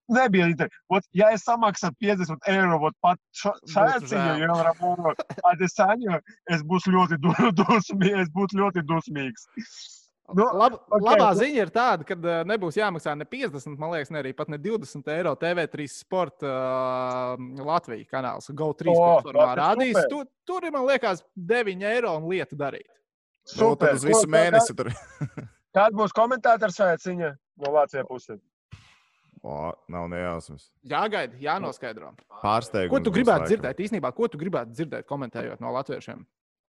[0.08, 1.02] Nebija ideja.
[1.20, 5.14] Ja es samaksātu 50 eiro pat šajā cīņā, jau Ramonu
[5.52, 6.22] Adesāņu,
[6.56, 7.20] es būtu ļoti
[7.60, 8.24] dusmīgs.
[8.24, 9.50] Es būtu ļoti dusmīgs.
[10.36, 11.04] Nu, Lab, okay.
[11.06, 14.50] Labā ziņa ir tāda, ka uh, nebūs jāmaksā ne 50, man liekas, ne arī pat
[14.52, 15.32] ne 20 eiro.
[15.40, 16.52] TV3 sporta
[17.38, 19.96] uh, Latvijas kanāls GO3 oh, rādīs.
[20.12, 22.90] Tur, tur ir, man liekas, 9 eiro un lieta darīt.
[23.48, 23.94] Super.
[23.94, 24.92] Nu, uz visu mēnesi tur.
[25.78, 27.34] Kāda būs komentātors ciņā
[27.64, 28.40] no Vācijas puses?
[29.46, 30.72] O, nav nejausmas.
[30.90, 32.10] Jāgaida, jānoskaidro.
[32.42, 32.92] Pārsteigums.
[32.92, 33.52] Ko tu gribētu laikam.
[33.54, 33.84] dzirdēt?
[33.86, 36.26] Īsnībā, ko tu gribētu dzirdēt, komentējot no latviešiem?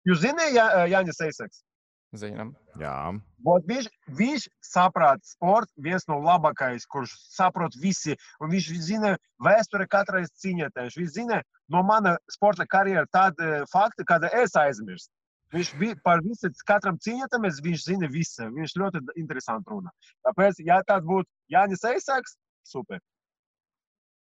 [0.06, 1.64] Jūs zināt, Jā, Jānis Eiseks?
[2.16, 2.54] Zinām.
[2.80, 2.94] Jā.
[3.44, 8.16] Bot, viņš, viņš saprot sports, viens no labākajiem, kurš saprot visi.
[8.40, 10.94] Un viņš zina vēsture katrai cīņotājai.
[10.96, 15.12] Viņš zina no mana sporta karjeras tādu faktu, kādu es aizmirstu.
[15.54, 18.48] Viņš bija par visu, katram cīņotam, viņš zina visu.
[18.52, 19.92] Viņš ļoti interesanti runā.
[20.26, 22.36] Tāpēc, ja tāds būtu Jānis Eisāks,
[22.68, 23.00] super.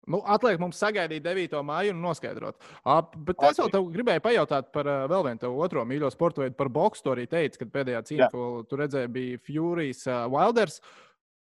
[0.10, 1.60] Nu, atliek mums sagaidīt 9.
[1.66, 2.58] māju un noskaidrot.
[2.82, 3.52] Uh, bet okay.
[3.52, 7.06] es jau tev gribēju pajautāt par uh, vēl vienu otro mīļo sporta veidu, par boksu.
[7.06, 8.34] Tu arī teici, ka pēdējā cīņa, yeah.
[8.34, 10.80] ko tu redzēji, bija Furijas uh, Wilders.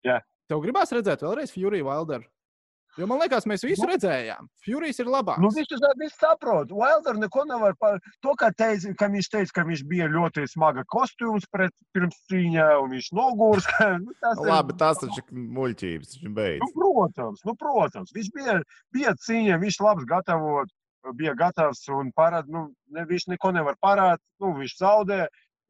[0.08, 0.24] Yeah.
[0.48, 2.30] Tev gribās redzēt vēlreiz Furiju Wilderu?
[2.96, 4.46] Jo man liekas, mēs visu nu, redzējām.
[4.64, 5.44] Furijas ir labāks.
[5.44, 6.72] Nu, viņš to saprot.
[6.72, 10.86] Wilder neko nevar par to, ka, teica, ka viņš teica, ka viņš bija ļoti smaga
[10.94, 13.68] kostūms pret pirms cīņā, un viņš nogurs.
[14.06, 16.16] nu, tas ir labi, tas taču ir muļķības.
[16.64, 18.58] Nu, protams, nu, protams, viņš bija,
[18.96, 20.72] bija cīņa, viņš labs gatavot,
[21.20, 25.26] bija gatavs un parād, nu, ne, viņš neko nevar parādīt, nu, viņš zaudē.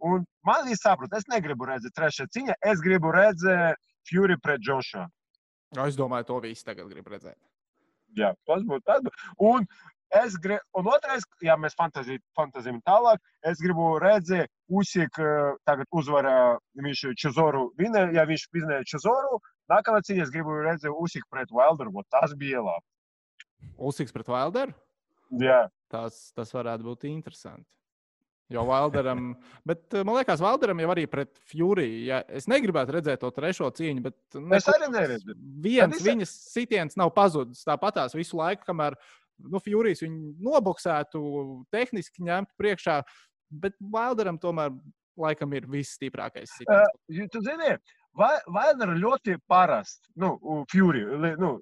[0.06, 5.08] Un man ir saprot, es negribu redzēt trešā cīņa, es gribu redzēt Fury pret Džošu.
[5.86, 7.38] Es domāju, to visi tagad grib redzēt.
[8.16, 9.28] Jā, tas būtu tas.
[9.44, 9.66] Un,
[10.16, 15.20] es gribu, un otrais, ja mēs fantazējam tālāk, es gribu redzēt, Usik
[15.68, 21.28] tagad uzvarā viņš Čezoru vinē, ja viņš vinēja Čezoru, nākamā cīņa es gribu redzēt Usik
[21.30, 22.86] pret Wilderu, tas bija labi.
[23.78, 24.74] Usiks pret Wilderu?
[25.42, 25.66] Jā.
[25.92, 27.68] Tas, tas varētu būt interesanti.
[28.54, 29.32] Jo Valderam,
[29.66, 31.88] bet eh, man liekas, Valderam jau arī pret Fury.
[32.06, 35.38] Ja, es negribētu redzēt to trešo cīņu, bet ne, es arī neredzu.
[35.64, 36.04] Viens es...
[36.06, 38.98] viņas sitiens nav pazudis tāpatās visu laiku, kamēr
[39.50, 41.24] nu, Furijs viņu noboksētu,
[41.74, 43.00] tehniski ņemtu priekšā.
[43.50, 44.74] Bet Valderam tomēr
[45.18, 46.94] laikam ir visstiprākais sitiens.
[47.10, 47.74] Uh, tu zini,
[48.16, 50.12] Valdera ļoti parasts.
[50.22, 50.36] Nu,
[50.72, 51.02] Fury,
[51.42, 51.56] nu,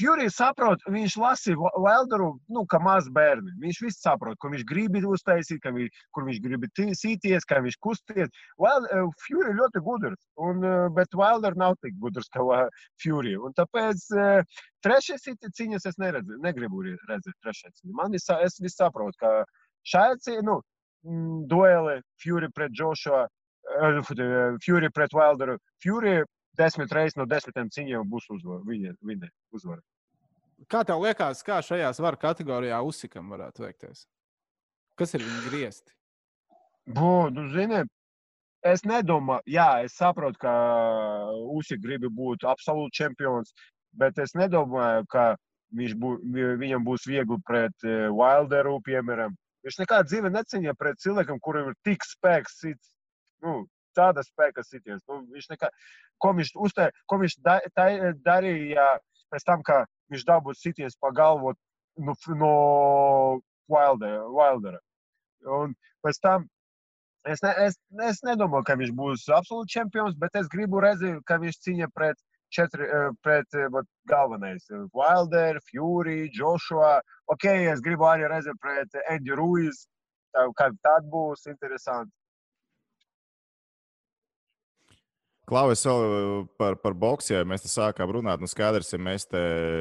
[0.00, 3.52] Fury saprot, viņš lasīja Wilderu, nu, kā maz bērni.
[3.60, 6.64] Viņš viss saprot, ko viņš grib uztaisīt, viņš, kur viņš grib
[6.96, 8.32] sīties, kā viņš kusties.
[8.56, 12.40] Uh, Fury ļoti gudrs, un, uh, bet Wilder nav tik gudrs kā.
[12.40, 17.96] Un tāpēc uh, trešais cīņas es neredzu, negribu redzēt trešajā cīņā.
[18.00, 19.44] Man ir, es viss saprotu, ka
[19.92, 20.60] šajā cīņā, nu,
[21.04, 23.26] mm, dueli Fury pret Joshua,
[23.76, 25.60] uh, Fury pret Wilderu.
[25.84, 26.22] Fury
[26.58, 28.62] desmit reizes no desmitiem cīņām būs uzvara.
[28.68, 29.82] Viņa, viņa uzvara.
[30.70, 34.06] Kā tev liekas, kā šajā svaru kategorijā uzsikam varētu veikties?
[34.98, 35.94] Kas ir viņa griezti?
[36.92, 37.82] Bū, nu, zini,
[38.66, 40.52] es nedomāju, jā, es saprotu, ka
[41.56, 43.54] Usik grib būt absolūts čempions,
[43.98, 45.32] bet es nedomāju, ka
[45.78, 46.16] viņš bū,
[46.60, 49.34] viņam būs viegli pret uh, Wilderu, piemēram.
[49.62, 52.60] Viņš nekādā dzīvē neciņā pret cilvēkam, kuram ir tik spēks,
[53.46, 53.62] nu,
[53.96, 55.02] tāda spēka sities.
[55.08, 55.70] Nu, viņš nekā,
[56.22, 57.88] ko viņš, uztē, ko viņš da, tā,
[58.24, 58.88] darīja
[59.32, 61.54] pēc tam, kad viņš dabūja sitiens pa galvu
[61.98, 62.54] nu, no
[63.72, 64.26] Wildera.
[64.28, 64.80] Wildera.
[65.60, 66.48] Un pēc tam
[67.26, 67.78] es, ne, es,
[68.08, 72.20] es nedomāju, ka viņš būs absolūts čempions, bet es gribu redzēt, ka viņš cīņa pret
[72.52, 74.66] četri, eh, pret vat, galvenais.
[74.92, 77.00] Wilder, Fury, Joshua.
[77.32, 79.86] Ok, es gribu arī redzēt pret Eddie Ruiz.
[80.32, 82.12] Tā, kad tad būs interesanti.
[85.52, 88.40] Klauvis vēl par, par boxu, ja mēs te sākām runāt.
[88.40, 89.40] Nu, skaidrs, ja mēs te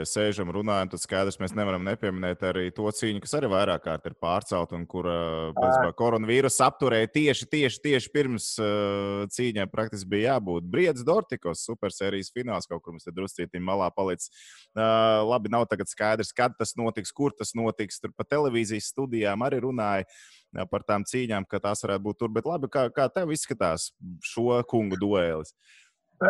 [0.09, 4.17] sēžam, runājam, tad skaidrs, mēs nevaram nepieminēt arī to cīņu, kas arī vairāk kārt ir
[4.19, 5.13] pārcelta un kura
[5.53, 10.67] uh, koronavīrusa apturēja tieši, tieši, tieši pirms uh, cīņai praktiski bija jābūt.
[10.73, 14.27] Briedis Dortikos supersērijas fināls kaut kur mums te druscītī malā palicis.
[14.75, 18.03] Uh, labi, nav tagad skaidrs, kad tas notiks, kur tas notiks.
[18.03, 20.03] Tur pa televīzijas studijām arī runāja.
[20.03, 20.40] Uh,
[20.71, 22.31] par tām cīņām, ka tās varētu būt tur.
[22.33, 23.91] Bet labi, kā, kā tev izskatās
[24.25, 25.55] šo kungu duelis?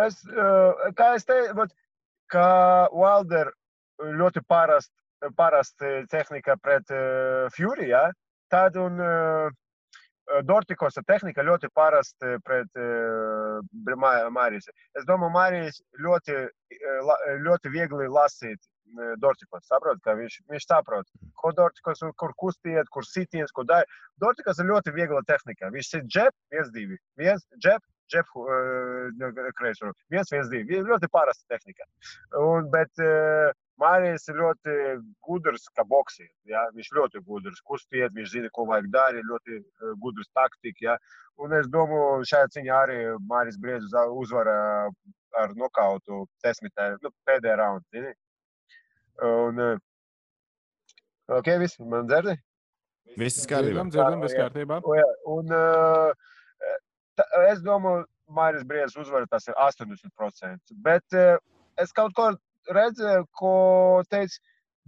[0.02, 0.22] Es,
[0.96, 1.68] kā es teicu,
[2.32, 2.48] ka
[2.96, 3.52] Wilder
[4.22, 4.96] ļoti parasti
[5.38, 6.90] parast tehnika pret
[7.56, 8.08] Fury, ja?
[8.52, 9.00] tad un
[10.48, 12.82] Dortikosa tehnika ļoti parasti pret
[14.32, 14.70] Mārijas.
[14.98, 16.38] Es domāju, Mārijas ļoti,
[17.46, 18.60] ļoti viegli lasīt
[19.22, 19.66] Dortikos.
[19.70, 21.08] Saprot, ka viņš, viņš saprot,
[21.40, 23.88] ko Dortikos, kur kustiet, kur sitiens, ko dara.
[24.22, 25.72] Dortikos ir ļoti viegla tehnika.
[25.74, 27.00] Viņš ir džep, viens, divi.
[27.20, 29.96] Viens, džep, džep, uh, kreisuru.
[30.14, 30.68] Viens, viens, divi.
[30.74, 31.88] Viņš ļoti parasta tehnika.
[32.42, 33.52] Un, bet uh,
[33.82, 34.76] Mārijas ir ļoti
[35.26, 36.28] gudrs, kā boksī.
[36.50, 36.68] Ja?
[36.76, 40.92] Viņš ļoti gudrs, kustiet, viņš zina, ko vajag darīt, ļoti uh, gudrs taktika.
[40.92, 40.98] Ja?
[41.42, 43.00] Un es domāju, šajā ciņā arī
[43.30, 44.60] Mārijas Briezus uzvara
[45.40, 48.12] ar nokautu desmitē, nu, pēdējā raundā.
[49.22, 49.78] Un, eh,
[51.38, 52.38] ok, viss, man dzirdi?
[53.20, 53.86] Viss ir kārtībā.
[53.92, 54.80] Dzirdam, viss kārtībā.
[55.32, 56.12] Un, uh,
[57.20, 60.76] tā, es domāju, Mairis Briedis uzvar tas ir 80%.
[60.86, 61.36] Bet uh,
[61.82, 62.30] es kaut ko
[62.72, 63.56] redzēju, ko
[64.12, 64.40] teica,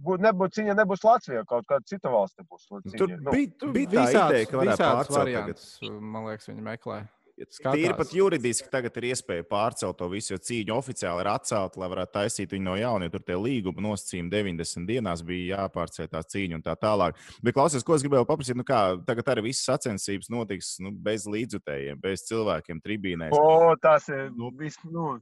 [0.04, 2.70] būt, nebūt, cīņa nebūs Latvijā, kaut kāda cita valsts būs.
[2.96, 5.68] Tur nu, bija, bija tā ideja, ka varētu pārcelt.
[6.00, 7.02] Man liekas, viņi meklē
[7.39, 11.87] Tīri pat juridiski tagad ir iespēja pārcelt to visu, jo cīņa oficiāli ir atcelta, lai
[11.91, 13.07] varētu taisīt viņu no jauna.
[13.13, 17.19] Tur tie līguma nosacījumi 90 dienās bija jāpārceļ tā cīņa un tā tālāk.
[17.39, 21.27] Bet, klausies, ko es gribēju paprasīt, nu kā tagad arī visas sacensības notiks nu, bez
[21.31, 23.35] līdzutējiem, bez cilvēkiem tribīnēs.
[23.39, 24.27] O, tas ir.
[24.35, 25.13] Nu, vis, nu.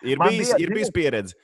[0.00, 1.36] Ir, bijis, bija, ir bijis pieredze.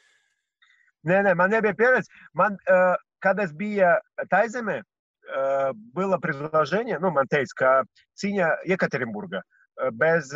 [1.07, 2.09] Nē, nē, man nebija pieredze.
[2.35, 3.93] Man, uh, kad es biju
[4.33, 7.75] Taizemē, uh, было предложение, nu, man teica, ka
[8.17, 9.45] cīņa Jekaterimburga.
[9.45, 9.53] Uh,
[10.01, 10.33] bez,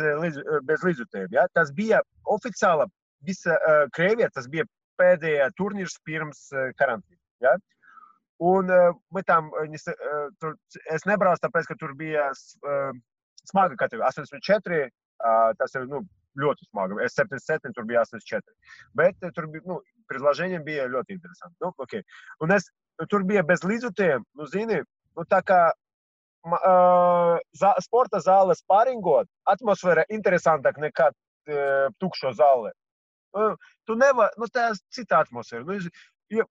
[0.67, 1.33] bez līdzjutējiem.
[1.33, 1.47] Ja?
[1.57, 2.87] Tas bija oficiāli
[3.25, 4.65] visa uh, Krievija, tas bija
[5.01, 7.21] pēdējā turnīrs pirms uh, karantīnas.
[7.43, 7.55] Ja?
[8.41, 9.75] Un uh, tam, uh,
[10.41, 10.55] tur,
[10.93, 12.89] es nebraucu, tāpēc, ka tur bija uh,
[13.49, 14.09] smaga kategorija.
[14.09, 16.03] 84, uh, tas ir nu,
[16.41, 16.97] ļoti smaga.
[17.05, 18.55] Es 77, tur bija 84.
[18.97, 21.57] Bet uh, tur bija, nu, предложение bija ļoti interesanti.
[21.61, 22.05] Nu, okay.
[22.41, 22.69] Un es
[23.09, 24.81] tur bija bez līdzjutējiem, nu, zini,
[25.17, 25.79] nu, tā kā uh,
[27.82, 32.72] sporta zāles pāringot, atmosfēra interesantāka nekā uh, tukšo zāli.
[33.36, 33.54] Uh,
[33.86, 35.64] tu nevari, nu, tā ir cita atmosfēra.
[35.66, 35.78] Nu,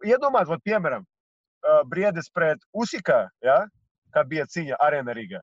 [0.06, 1.06] iedomājieties, piemēram,
[1.90, 3.64] Briedis pret Usika, ja,
[4.14, 5.42] kad bija cīņa arēna Rīgā.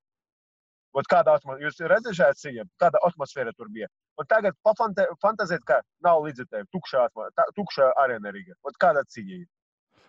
[0.93, 3.89] Ot kāda atmosfēra, jūs redzat cīņā, kāda atmosfēra tur bija.
[4.21, 7.09] Un tagad pafantazēt, ka nav līdzekļu, tukšā,
[7.57, 8.55] tukšā arēna Rīgā.
[8.69, 9.49] Ot kāda cīņa ir.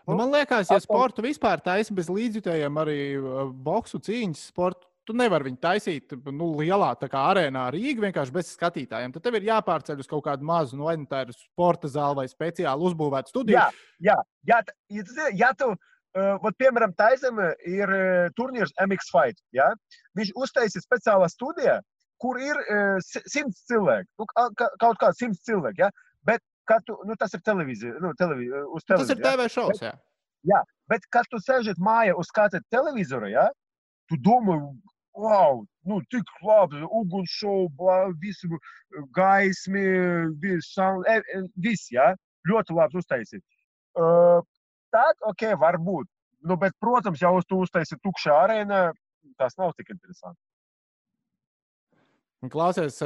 [0.07, 5.15] Nu, man liekas, ja sportu vispār taisa bez līdzjutējiem, arī uh, boxu cīņas sportu, tu
[5.15, 9.13] nevari viņu taisīt nu, lielā arēnā Rīgā vienkārši bez skatītājiem.
[9.15, 12.21] Tad tev ir jāpārceļ uz kaut kādu mazu, nu, vai nu tā ir sporta zāle
[12.21, 13.65] vai speciāli uzbūvēta studija.
[13.99, 14.59] Jā, jā,
[14.91, 19.43] jā, ja tu, uh, vat, piemēram, Taisam ir uh, turnīrs MX Fight.
[19.55, 19.71] Ja?
[20.19, 21.79] Viņš uztaisīja speciālā studijā,
[22.23, 24.27] kur ir uh, simts cilvēku, nu,
[24.83, 25.83] kaut kāds simts cilvēku.
[25.83, 25.91] Ja?
[26.27, 26.43] Bet
[26.87, 29.09] tu, nu, tas ir televīzija, nu, televi, uz televīzijas.
[29.09, 29.93] Tas ir TV šovs, jā.
[30.47, 30.59] Jā,
[30.91, 33.45] bet kad tu sēžat mājā uz skata televizoru, ja,
[34.11, 34.57] tu domā,
[35.15, 38.59] wow, nu, tik labi, ugunsšovu, visu
[39.15, 39.85] gaismi,
[40.43, 42.11] visu, e, e, viss, ja,
[42.49, 43.43] ļoti labi uztaisīt.
[43.93, 44.41] Uh,
[44.91, 46.09] tad, ok, varbūt.
[46.43, 48.81] Nu, bet, protams, ja uz tu uztaisi tukšā arēnā,
[49.39, 50.39] tas nav tik interesanti.
[52.51, 52.97] Klausies,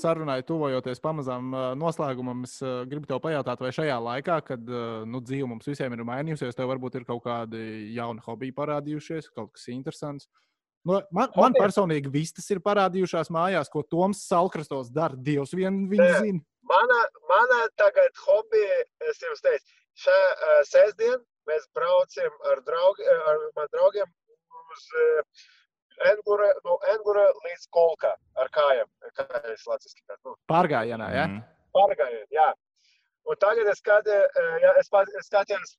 [0.00, 2.54] sarunai tuvojoties pamazām noslēgumam, es
[2.88, 4.72] gribu tev pajautāt, vai šajā laikā, kad
[5.10, 9.52] nu, dzīve mums visiem ir mainījusies, tev varbūt ir kaut kādi jauni hobiji parādījušies, kaut
[9.56, 10.30] kas interesants.
[10.86, 15.18] Nu, man, man personīgi viss tas ir parādījušās mājās, ko Toms Salkrastos dara.
[15.28, 16.42] Dievs vien viņu zina.
[16.70, 18.78] Mana, mana tagad hobija,
[19.10, 19.74] es jums teicu,
[20.06, 21.18] šajā uh, sestdien
[21.50, 25.44] mēs braucam ar, draug, ar draugiem uz uh,
[26.04, 28.88] Engura, no Engura līdz Kolkā ar kājām.
[29.16, 30.04] Kājas latviski.
[30.24, 30.36] Nu.
[30.52, 31.24] Pārgājienā, jā?
[31.24, 31.26] Ja?
[31.30, 31.42] Mm.
[31.76, 32.48] Pārgājienā, jā.
[33.26, 35.76] Un tagad es, kad, ja, es, es skatījos,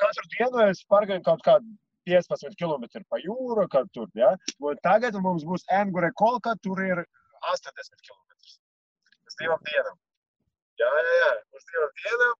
[0.00, 1.70] katru dienu es pārgāju kaut kādu
[2.06, 4.34] 15 km pa jūru, kad tur, jā.
[4.34, 4.56] Ja?
[4.70, 7.02] Un tagad mums būs Engura Kolkā, tur ir
[7.52, 8.20] 80 km.
[9.26, 9.96] Uz divām dienām.
[10.80, 12.36] Jā, jā, jā, uz divām dienām.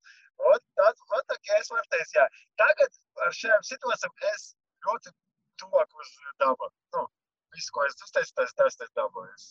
[0.46, 2.26] Un tad, un tā, es varu teikt, jā.
[2.60, 4.50] Tagad ar šiem situācijām es
[4.86, 5.14] ļoti
[5.60, 6.68] tuvāk uz dabu.
[6.96, 7.06] Nu,
[7.54, 9.26] visu, ko es uzteicu, tas tas ir dabā.
[9.34, 9.50] Es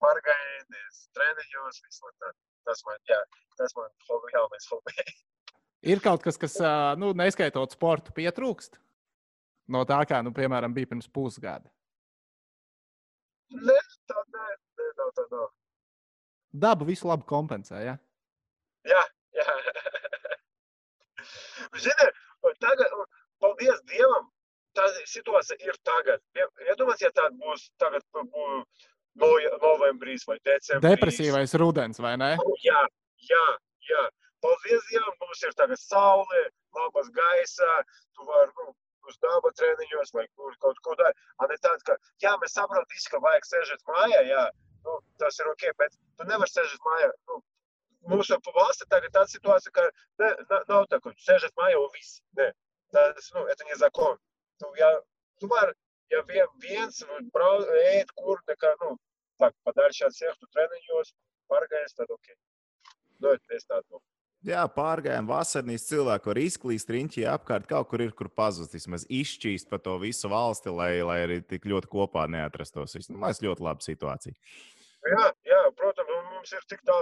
[0.00, 2.32] pārgājienies, treniņos, visu tā.
[2.64, 3.18] Tas man, jā,
[3.60, 4.94] tas man hobi, galvenais hobi.
[5.84, 6.56] Ir kaut kas, kas,
[6.96, 8.78] nu, neskaitot sportu, pietrūkst
[9.74, 11.68] no tā, kā, nu, piemēram, bija pirms pusgada.
[13.52, 13.76] Nē,
[14.08, 14.46] tā nē,
[14.80, 15.50] nē, nav tā nav.
[16.64, 17.82] Daba visu labi kompensē.
[17.84, 17.98] Ja?
[18.88, 19.02] Jā,
[19.36, 19.56] jā.
[21.84, 22.08] Zini,
[22.46, 22.96] un tagad,
[23.42, 24.28] paldies Dievam,
[24.77, 26.23] tā situācija ir tagad.
[26.37, 28.87] Iedomājieties, ja tāda būs tagad, būs
[29.63, 30.93] novembrīs vai decembrī.
[30.93, 32.35] Depresīvais rudens, vai ne?
[32.63, 32.83] Jā,
[33.29, 33.45] jā,
[33.89, 34.03] jā.
[34.43, 36.45] Paldies Dievam, mums ir tagad saule,
[36.77, 37.71] labas gaisa,
[38.15, 38.71] tu vari nu,
[39.09, 41.27] uz daba treniņos vai kur kaut ko tādu.
[41.49, 44.45] Ne tāds, ka, jā, mēs saprotam, visi, ka vajag sēžot mājā, jā,
[44.85, 47.11] nu, tas ir ok, bet tu nevari sēžot mājā.
[47.27, 47.41] Nu,
[48.13, 49.89] mūsu valsts tagad tāda situācija, ka
[50.23, 52.21] ne, na, nav tā, ka tu sēžat mājā un viss.
[52.39, 52.53] Ne,
[52.95, 54.15] tas, nu, это не закон.
[54.62, 54.90] Tu, ja,
[55.42, 55.74] tomēr,
[56.14, 57.02] ja vien, viens
[57.34, 58.96] brauc, ēd, kur, nekā, nu,
[59.42, 61.14] tā, padalšāt sēžtu treniņos,
[61.50, 62.34] pārgājis, tad ok.
[63.22, 63.86] Nu, es tādu.
[63.96, 64.04] Nu.
[64.44, 69.70] Jā, pārgājām vasarnīs cilvēku var izklīst riņķī apkārt, kaut kur ir, kur pazust, vismaz izšķīst
[69.70, 72.98] pa to visu valsti, lai, lai arī tik ļoti kopā neatrastos.
[73.08, 74.36] Nu, man liekas, ļoti laba situācija.
[75.04, 76.98] Jā, jā, protams, mums ir tik tā,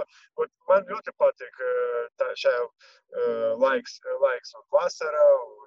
[0.69, 1.59] man ļoti patīk
[2.19, 5.62] tā šajā uh, laiks, laiks un vasarā, un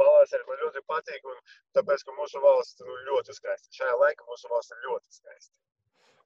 [0.00, 1.38] pavasarī man ļoti patīk, un
[1.78, 3.72] tāpēc, ka mūsu valsts nu, ļoti skaista.
[3.78, 5.54] Šajā laikā mūsu valsts ir ļoti skaista.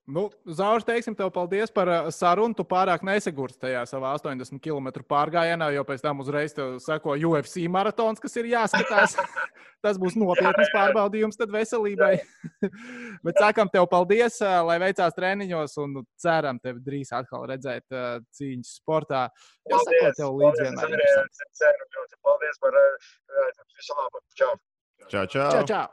[0.09, 2.55] Nu, Zauž, teiksim, tev paldies par uh, sarunu.
[2.57, 8.21] Tu pārāk nesagursti tajā savā 80 km pārgājienā, jo pēc tam uzreiz seko UFC maratons,
[8.21, 9.15] kas ir jāskatās.
[9.81, 12.11] Tas būs nopietns pārbaudījums veselībai.
[13.25, 18.19] Bet sakām tev paldies, uh, lai veicās treniņos, un ceram tevi drīz atkal redzēt uh,
[18.37, 19.23] cīņas sportā.
[19.69, 20.99] Jā, paldies, tev līdz vienmēr.
[22.25, 24.21] Paldies par visu labu.
[24.37, 24.53] Čau!
[25.07, 25.49] Čau, čau!
[25.49, 25.87] čau, čau.